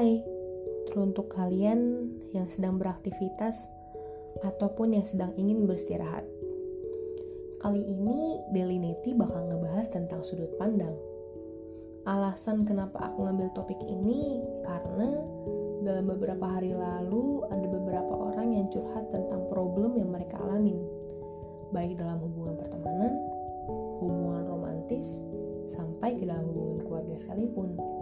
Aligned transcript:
Hai, 0.00 0.16
teruntuk 0.88 1.28
kalian 1.36 2.08
yang 2.32 2.48
sedang 2.48 2.80
beraktivitas 2.80 3.68
ataupun 4.40 4.96
yang 4.96 5.04
sedang 5.04 5.36
ingin 5.36 5.68
beristirahat. 5.68 6.24
Kali 7.60 7.84
ini 7.84 8.40
Delineti 8.48 9.12
bakal 9.12 9.52
ngebahas 9.52 9.92
tentang 9.92 10.24
sudut 10.24 10.48
pandang. 10.56 10.96
Alasan 12.08 12.64
kenapa 12.64 13.12
aku 13.12 13.28
ngambil 13.28 13.52
topik 13.52 13.76
ini 13.84 14.40
karena 14.64 15.20
dalam 15.84 16.08
beberapa 16.08 16.48
hari 16.48 16.72
lalu 16.72 17.44
ada 17.52 17.68
beberapa 17.68 18.32
orang 18.32 18.56
yang 18.56 18.72
curhat 18.72 19.04
tentang 19.12 19.52
problem 19.52 20.00
yang 20.00 20.08
mereka 20.08 20.40
alamin, 20.40 20.80
baik 21.76 22.00
dalam 22.00 22.16
hubungan 22.24 22.56
pertemanan, 22.56 23.20
hubungan 24.00 24.48
romantis, 24.48 25.20
sampai 25.68 26.16
ke 26.16 26.24
dalam 26.24 26.48
hubungan 26.48 26.88
keluarga 26.88 27.20
sekalipun. 27.20 27.99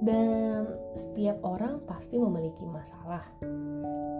Dan 0.00 0.64
setiap 0.96 1.44
orang 1.44 1.84
pasti 1.84 2.16
memiliki 2.16 2.64
masalah. 2.64 3.20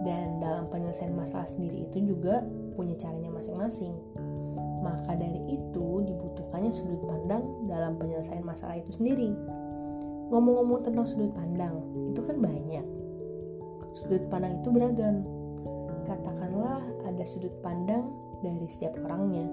Dan 0.05 0.37
dalam 0.37 0.69
penyelesaian 0.69 1.13
masalah 1.13 1.49
sendiri 1.49 1.89
itu 1.89 2.13
juga 2.13 2.45
punya 2.77 2.93
caranya 3.01 3.33
masing-masing. 3.33 3.93
Maka 4.81 5.13
dari 5.17 5.41
itu 5.57 6.05
dibutuhkannya 6.05 6.73
sudut 6.73 7.01
pandang 7.05 7.43
dalam 7.69 7.97
penyelesaian 7.97 8.45
masalah 8.45 8.77
itu 8.77 8.93
sendiri. 8.93 9.33
Ngomong-ngomong 10.29 10.85
tentang 10.85 11.05
sudut 11.05 11.33
pandang, 11.33 11.75
itu 12.13 12.21
kan 12.23 12.37
banyak. 12.37 12.85
Sudut 13.97 14.23
pandang 14.31 14.61
itu 14.61 14.69
beragam. 14.71 15.25
Katakanlah 16.07 16.81
ada 17.09 17.23
sudut 17.25 17.53
pandang 17.61 18.09
dari 18.41 18.65
setiap 18.69 18.95
orangnya. 19.01 19.45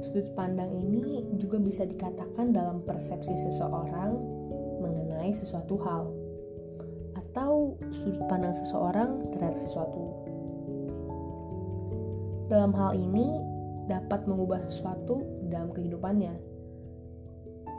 Sudut 0.00 0.32
pandang 0.32 0.72
ini 0.72 1.28
juga 1.36 1.60
bisa 1.60 1.84
dikatakan 1.84 2.52
dalam 2.56 2.80
persepsi 2.84 3.36
seseorang 3.36 4.16
mengenai 5.20 5.36
sesuatu 5.36 5.76
hal 5.84 6.08
atau 7.12 7.76
sudut 7.92 8.24
pandang 8.24 8.56
seseorang 8.56 9.28
terhadap 9.36 9.60
sesuatu. 9.60 10.16
Dalam 12.48 12.72
hal 12.72 12.96
ini 12.96 13.36
dapat 13.84 14.24
mengubah 14.24 14.64
sesuatu 14.64 15.20
dalam 15.52 15.76
kehidupannya. 15.76 16.32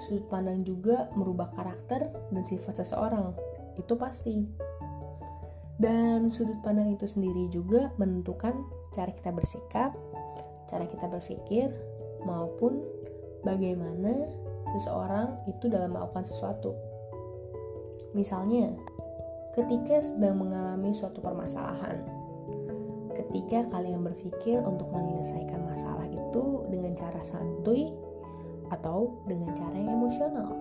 Sudut 0.05 0.29
pandang 0.29 0.61
juga 0.61 1.09
merubah 1.17 1.49
karakter 1.57 2.13
dan 2.29 2.45
sifat 2.45 2.85
seseorang, 2.85 3.33
itu 3.73 3.93
pasti. 3.97 4.45
Dan 5.81 6.29
sudut 6.29 6.61
pandang 6.61 6.93
itu 6.93 7.09
sendiri 7.09 7.49
juga 7.49 7.89
menentukan 7.97 8.53
cara 8.93 9.09
kita 9.09 9.33
bersikap, 9.33 9.97
cara 10.69 10.85
kita 10.85 11.09
berpikir, 11.09 11.73
maupun 12.21 12.85
bagaimana 13.41 14.29
seseorang 14.77 15.41
itu 15.49 15.73
dalam 15.73 15.97
melakukan 15.97 16.29
sesuatu. 16.29 16.90
Misalnya, 18.11 18.75
ketika 19.55 20.03
sedang 20.03 20.43
mengalami 20.43 20.91
suatu 20.91 21.23
permasalahan, 21.23 22.03
ketika 23.15 23.67
kalian 23.71 24.03
berpikir 24.03 24.59
untuk 24.63 24.91
menyelesaikan 24.91 25.63
masalah 25.63 26.07
itu 26.07 26.67
dengan 26.67 26.95
cara 26.95 27.21
santuy 27.23 27.91
atau 28.71 29.19
dengan 29.27 29.51
cara 29.55 29.75
yang 29.75 29.99
emosional. 29.99 30.51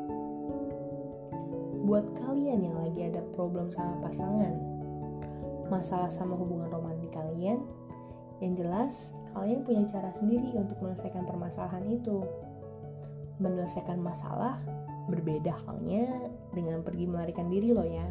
Buat 1.87 2.07
kalian 2.23 2.71
yang 2.71 2.77
lagi 2.79 3.01
ada 3.11 3.23
problem 3.35 3.71
sama 3.71 3.99
pasangan, 4.03 4.55
masalah 5.71 6.11
sama 6.11 6.35
hubungan 6.39 6.71
romantis 6.71 7.11
kalian, 7.11 7.63
yang 8.43 8.55
jelas 8.55 9.15
kalian 9.35 9.63
punya 9.63 9.87
cara 9.87 10.11
sendiri 10.15 10.51
untuk 10.59 10.79
menyelesaikan 10.83 11.27
permasalahan 11.27 11.87
itu. 11.87 12.27
Menyelesaikan 13.41 13.97
masalah 13.97 14.61
Berbeda 15.11 15.59
halnya 15.67 16.31
dengan 16.55 16.87
pergi 16.87 17.05
melarikan 17.11 17.51
diri 17.51 17.75
loh 17.75 17.87
ya. 17.87 18.07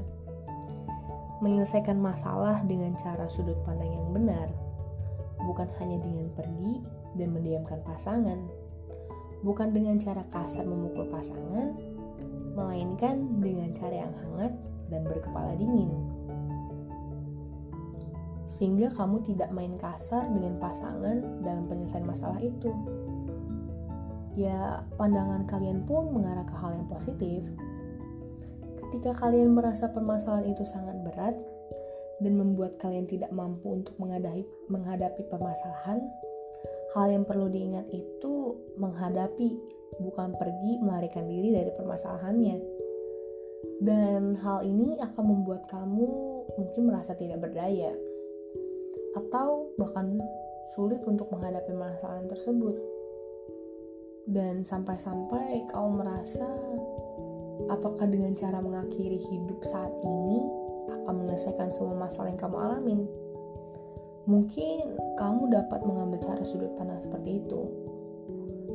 Menyelesaikan 1.39 1.95
masalah 1.95 2.59
dengan 2.67 2.91
cara 2.99 3.23
sudut 3.31 3.55
pandang 3.63 3.87
yang 3.87 4.11
benar, 4.11 4.51
bukan 5.47 5.71
hanya 5.79 6.03
dengan 6.03 6.27
pergi 6.35 6.83
dan 7.15 7.31
mendiamkan 7.31 7.79
pasangan, 7.87 8.39
bukan 9.39 9.71
dengan 9.71 9.95
cara 9.95 10.27
kasar 10.27 10.67
memukul 10.67 11.07
pasangan, 11.07 11.79
melainkan 12.59 13.39
dengan 13.39 13.71
cara 13.71 14.03
yang 14.03 14.13
hangat 14.19 14.51
dan 14.91 15.01
berkepala 15.07 15.55
dingin. 15.55 15.95
Sehingga 18.51 18.91
kamu 18.91 19.23
tidak 19.23 19.55
main 19.55 19.79
kasar 19.79 20.27
dengan 20.27 20.59
pasangan 20.59 21.23
dalam 21.39 21.63
penyelesaian 21.71 22.03
masalah 22.03 22.43
itu 22.43 22.75
ya 24.39 24.87
pandangan 24.95 25.43
kalian 25.51 25.83
pun 25.83 26.15
mengarah 26.15 26.47
ke 26.47 26.55
hal 26.55 26.71
yang 26.71 26.87
positif. 26.87 27.43
Ketika 28.79 29.11
kalian 29.19 29.51
merasa 29.51 29.91
permasalahan 29.91 30.47
itu 30.55 30.63
sangat 30.63 30.95
berat 31.03 31.35
dan 32.23 32.33
membuat 32.39 32.79
kalian 32.79 33.03
tidak 33.03 33.29
mampu 33.35 33.83
untuk 33.83 33.91
menghadapi, 33.99 34.47
menghadapi 34.71 35.27
permasalahan, 35.27 35.99
hal 36.95 37.07
yang 37.11 37.27
perlu 37.27 37.51
diingat 37.51 37.85
itu 37.91 38.55
menghadapi, 38.79 39.59
bukan 39.99 40.31
pergi 40.39 40.71
melarikan 40.79 41.27
diri 41.27 41.51
dari 41.51 41.71
permasalahannya. 41.75 42.57
Dan 43.83 44.39
hal 44.39 44.63
ini 44.63 44.95
akan 45.03 45.23
membuat 45.23 45.67
kamu 45.67 46.07
mungkin 46.55 46.81
merasa 46.87 47.11
tidak 47.15 47.43
berdaya 47.43 47.91
atau 49.19 49.75
bahkan 49.75 50.15
sulit 50.75 51.03
untuk 51.03 51.27
menghadapi 51.27 51.75
permasalahan 51.75 52.27
tersebut 52.31 52.98
dan 54.29 54.61
sampai-sampai 54.61 55.65
kau 55.73 55.89
merasa 55.89 56.45
apakah 57.73 58.05
dengan 58.05 58.37
cara 58.37 58.61
mengakhiri 58.61 59.17
hidup 59.17 59.59
saat 59.65 59.89
ini 60.05 60.45
akan 60.89 61.13
menyelesaikan 61.25 61.73
semua 61.73 62.05
masalah 62.05 62.29
yang 62.29 62.41
kamu 62.41 62.57
alamin. 62.61 63.01
Mungkin 64.29 64.93
kamu 65.17 65.49
dapat 65.49 65.81
mengambil 65.81 66.21
cara 66.21 66.45
sudut 66.45 66.69
pandang 66.77 67.01
seperti 67.01 67.41
itu. 67.41 67.61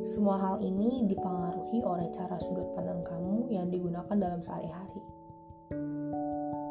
Semua 0.03 0.35
hal 0.37 0.55
ini 0.59 1.07
dipengaruhi 1.07 1.79
oleh 1.81 2.11
cara 2.11 2.35
sudut 2.43 2.75
pandang 2.75 2.99
kamu 3.07 3.47
yang 3.49 3.71
digunakan 3.71 4.15
dalam 4.19 4.43
sehari-hari. 4.43 5.01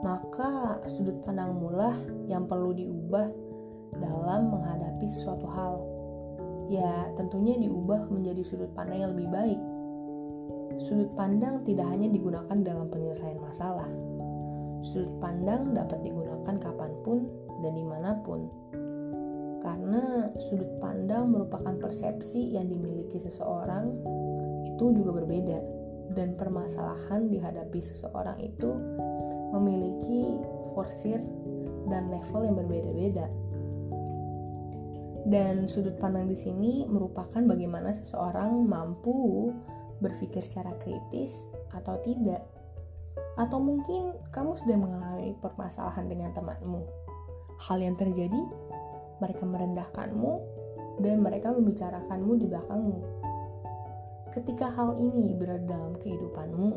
Maka 0.04 0.84
sudut 0.84 1.24
pandang 1.24 1.56
mulah 1.56 1.96
yang 2.28 2.44
perlu 2.44 2.76
diubah 2.76 3.32
dalam 3.96 4.52
menghadapi 4.52 5.06
sesuatu 5.08 5.48
hal 5.48 5.80
ya 6.69 7.12
tentunya 7.16 7.56
diubah 7.60 8.08
menjadi 8.08 8.42
sudut 8.44 8.70
pandang 8.72 9.04
yang 9.04 9.12
lebih 9.12 9.28
baik. 9.30 9.60
Sudut 10.84 11.10
pandang 11.14 11.62
tidak 11.62 11.86
hanya 11.88 12.10
digunakan 12.10 12.58
dalam 12.64 12.91
penyelesaian 12.91 13.38
masalah. 13.38 13.88
Sudut 14.84 15.16
pandang 15.22 15.72
dapat 15.72 16.02
digunakan 16.04 16.54
kapan 16.60 16.92
pun 17.06 17.25
dan 17.64 17.72
di 17.72 17.84
mana 17.84 18.20
pun. 18.20 18.50
Karena 19.64 20.28
sudut 20.36 20.69
pandang 20.76 21.32
merupakan 21.32 21.72
persepsi 21.80 22.52
yang 22.52 22.69
dimiliki 22.69 23.16
seseorang 23.16 23.96
itu 24.69 24.92
juga 24.92 25.25
berbeda 25.25 25.58
dan 26.12 26.36
permasalahan 26.36 27.32
dihadapi 27.32 27.81
seseorang 27.81 28.36
itu 28.44 28.70
memiliki 29.56 30.36
forsir 30.76 31.22
dan 31.88 32.12
level 32.12 32.41
yang 32.44 32.56
berbeda-beda. 32.58 33.26
Dan 35.24 35.64
sudut 35.64 35.96
pandang 35.96 36.28
di 36.28 36.36
sini 36.36 36.84
merupakan 36.84 37.40
bagaimana 37.40 37.96
seseorang 37.96 38.68
mampu 38.68 39.48
berpikir 40.04 40.44
secara 40.44 40.76
kritis 40.76 41.48
atau 41.72 41.96
tidak. 42.04 42.44
Atau 43.40 43.58
mungkin 43.58 44.12
kamu 44.30 44.52
sedang 44.60 44.84
mengalami 44.84 45.32
permasalahan 45.40 46.06
dengan 46.06 46.30
temanmu. 46.36 46.84
Hal 47.56 47.80
yang 47.80 47.96
terjadi, 47.96 48.42
mereka 49.22 49.48
merendahkanmu 49.48 50.32
dan 51.00 51.24
mereka 51.24 51.50
membicarakanmu 51.56 52.32
di 52.38 52.46
belakangmu. 52.46 52.99
Ketika 54.34 54.66
hal 54.66 54.99
ini 54.99 55.32
berada 55.38 55.62
dalam 55.62 55.94
kehidupanmu, 56.02 56.70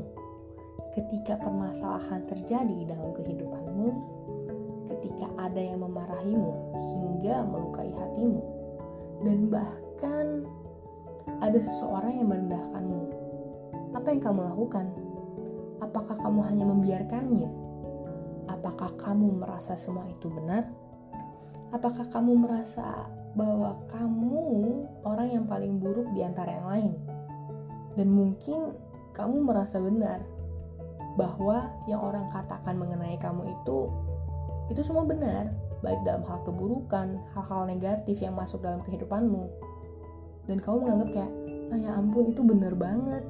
ketika 0.93 1.41
permasalahan 1.41 2.25
terjadi 2.29 2.85
dalam 2.85 3.11
kehidupanmu, 3.17 3.87
ketika 4.87 5.27
ada 5.37 5.59
yang 5.59 5.83
memarahimu 5.83 6.51
hingga 6.95 7.43
melukai 7.47 7.91
hatimu, 7.91 8.41
dan 9.23 9.37
bahkan 9.51 10.25
ada 11.43 11.59
seseorang 11.59 12.23
yang 12.23 12.27
merendahkanmu. 12.31 13.03
Apa 13.93 14.07
yang 14.13 14.21
kamu 14.23 14.39
lakukan? 14.47 14.87
Apakah 15.83 16.15
kamu 16.17 16.39
hanya 16.47 16.65
membiarkannya? 16.65 17.49
Apakah 18.47 18.95
kamu 18.97 19.43
merasa 19.43 19.75
semua 19.75 20.07
itu 20.09 20.31
benar? 20.31 20.65
Apakah 21.69 22.07
kamu 22.07 22.47
merasa 22.47 23.05
bahwa 23.35 23.75
kamu 23.91 24.39
orang 25.03 25.27
yang 25.29 25.45
paling 25.45 25.77
buruk 25.77 26.07
di 26.15 26.23
antara 26.23 26.57
yang 26.57 26.67
lain? 26.67 26.93
Dan 27.99 28.07
mungkin 28.13 28.73
kamu 29.11 29.43
merasa 29.43 29.81
benar 29.81 30.23
bahwa 31.17 31.73
yang 31.89 31.99
orang 31.99 32.29
katakan 32.29 32.77
mengenai 32.77 33.17
kamu 33.17 33.49
itu 33.51 33.89
itu 34.67 34.81
semua 34.83 35.07
benar, 35.07 35.51
baik 35.79 36.01
dalam 36.03 36.23
hal 36.27 36.43
keburukan, 36.43 37.19
hal-hal 37.35 37.63
negatif 37.67 38.19
yang 38.19 38.35
masuk 38.35 38.59
dalam 38.59 38.83
kehidupanmu. 38.83 39.47
Dan 40.47 40.59
kamu 40.59 40.87
menganggap 40.87 41.09
kayak, 41.15 41.31
ah 41.71 41.79
ya 41.79 41.91
ampun 41.95 42.31
itu 42.31 42.41
bener 42.43 42.73
banget, 42.75 43.23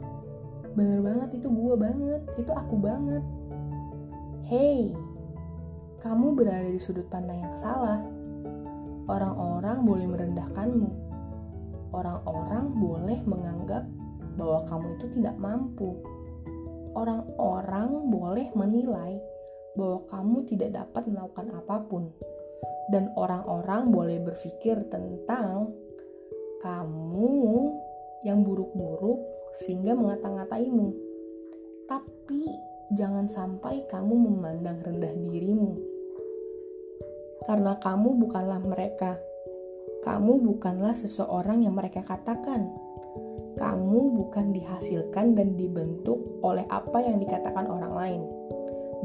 bener 0.77 0.99
banget 1.01 1.29
itu 1.37 1.47
gue 1.49 1.75
banget, 1.77 2.21
itu 2.37 2.51
aku 2.53 2.75
banget. 2.77 3.23
Hey, 4.47 4.95
kamu 6.01 6.37
berada 6.37 6.69
di 6.69 6.79
sudut 6.79 7.05
pandang 7.09 7.41
yang 7.41 7.57
salah. 7.57 7.99
Orang-orang 9.07 9.83
boleh 9.83 10.05
merendahkanmu. 10.07 10.89
Orang-orang 11.91 12.65
boleh 12.77 13.19
menganggap 13.25 13.83
bahwa 14.37 14.59
kamu 14.69 14.87
itu 14.99 15.05
tidak 15.19 15.35
mampu. 15.41 15.97
Orang-orang 16.93 18.11
boleh 18.13 18.47
menilai 18.53 19.19
bahwa 19.77 20.09
kamu 20.09 20.37
tidak 20.49 20.73
dapat 20.73 21.05
melakukan 21.05 21.47
apa 21.53 21.75
pun. 21.85 22.09
Dan 22.89 23.13
orang-orang 23.13 23.93
boleh 23.93 24.17
berpikir 24.25 24.89
tentang 24.89 25.69
kamu 26.65 27.69
yang 28.25 28.41
buruk-buruk 28.41 29.21
sehingga 29.61 29.93
mengata-ngataimu. 29.93 30.87
Tapi 31.85 32.43
jangan 32.97 33.29
sampai 33.29 33.85
kamu 33.85 34.13
memandang 34.17 34.81
rendah 34.81 35.13
dirimu. 35.13 35.77
Karena 37.45 37.77
kamu 37.77 38.17
bukanlah 38.27 38.59
mereka. 38.65 39.15
Kamu 40.03 40.39
bukanlah 40.43 40.95
seseorang 40.95 41.63
yang 41.67 41.75
mereka 41.75 42.03
katakan. 42.03 42.67
Kamu 43.57 44.01
bukan 44.13 44.53
dihasilkan 44.53 45.33
dan 45.33 45.57
dibentuk 45.57 46.19
oleh 46.45 46.63
apa 46.69 47.01
yang 47.01 47.17
dikatakan 47.17 47.65
orang 47.65 47.93
lain. 47.93 48.21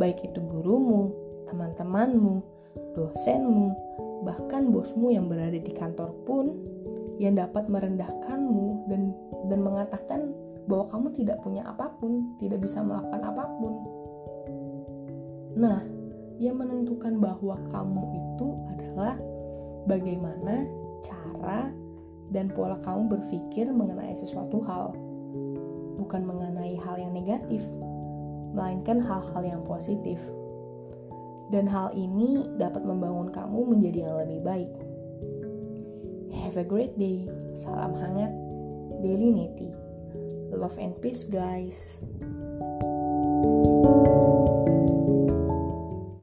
Baik 0.01 0.25
itu 0.25 0.41
gurumu, 0.41 1.13
teman-temanmu, 1.49 2.41
dosenmu, 2.97 3.69
bahkan 4.25 4.71
bosmu 4.71 5.13
yang 5.13 5.27
berada 5.29 5.59
di 5.59 5.73
kantor 5.75 6.15
pun 6.25 6.57
yang 7.21 7.37
dapat 7.37 7.69
merendahkanmu 7.69 8.89
dan 8.89 9.13
dan 9.51 9.61
mengatakan 9.61 10.21
bahwa 10.67 10.89
kamu 10.95 11.09
tidak 11.19 11.39
punya 11.43 11.63
apa 11.67 11.91
pun, 11.99 12.39
tidak 12.39 12.63
bisa 12.63 12.81
melakukan 12.81 13.23
apa 13.23 13.45
pun. 13.59 13.73
Nah, 15.59 15.83
yang 16.39 16.57
menentukan 16.59 17.19
bahwa 17.19 17.59
kamu 17.71 18.03
itu 18.17 18.49
adalah 18.73 19.15
bagaimana 19.91 20.65
cara 21.03 21.69
dan 22.33 22.49
pola 22.49 22.79
kamu 22.81 23.11
berpikir 23.13 23.69
mengenai 23.69 24.15
sesuatu 24.17 24.63
hal, 24.65 24.95
bukan 25.99 26.23
mengenai 26.25 26.79
hal 26.81 26.97
yang 26.97 27.13
negatif, 27.13 27.61
melainkan 28.53 29.01
hal-hal 29.01 29.43
yang 29.45 29.63
positif. 29.65 30.21
Dan 31.53 31.69
hal 31.69 31.93
ini 31.93 32.49
dapat 32.57 32.81
membangun 32.81 33.29
kamu 33.29 33.77
menjadi 33.77 34.09
yang 34.09 34.17
lebih 34.25 34.41
baik. 34.41 34.73
Have 36.33 36.57
a 36.57 36.65
great 36.65 36.97
day. 36.97 37.29
Salam 37.53 37.93
hangat. 37.93 38.33
Daily 39.05 39.29
Neti. 39.35 39.69
Love 40.53 40.81
and 40.81 40.97
peace, 41.01 41.29
guys. 41.29 42.01